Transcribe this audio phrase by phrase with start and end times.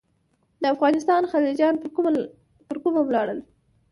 [0.61, 1.75] د افغانستان خلجیان
[2.71, 3.39] پر کومه ولاړل.